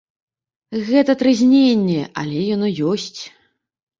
Гэта 0.87 1.11
трызненне, 1.19 1.99
але 2.21 2.39
яно 2.55 2.67
ёсць. 2.95 3.21